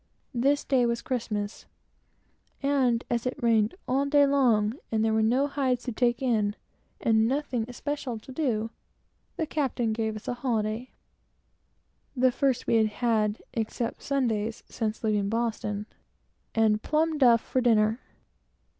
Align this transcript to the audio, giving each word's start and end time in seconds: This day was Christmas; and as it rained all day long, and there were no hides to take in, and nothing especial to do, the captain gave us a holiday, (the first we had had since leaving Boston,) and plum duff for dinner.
This 0.33 0.63
day 0.63 0.87
was 0.87 1.03
Christmas; 1.03 1.67
and 2.63 3.03
as 3.07 3.27
it 3.27 3.37
rained 3.39 3.75
all 3.87 4.07
day 4.07 4.25
long, 4.25 4.73
and 4.91 5.05
there 5.05 5.13
were 5.13 5.21
no 5.21 5.45
hides 5.45 5.83
to 5.83 5.91
take 5.91 6.23
in, 6.23 6.55
and 6.99 7.27
nothing 7.27 7.65
especial 7.67 8.17
to 8.17 8.31
do, 8.31 8.71
the 9.37 9.45
captain 9.45 9.93
gave 9.93 10.15
us 10.15 10.27
a 10.27 10.33
holiday, 10.33 10.89
(the 12.17 12.31
first 12.31 12.65
we 12.65 12.77
had 12.83 12.87
had 12.87 13.43
since 13.99 15.03
leaving 15.03 15.29
Boston,) 15.29 15.85
and 16.55 16.81
plum 16.81 17.19
duff 17.19 17.39
for 17.39 17.61
dinner. 17.61 17.99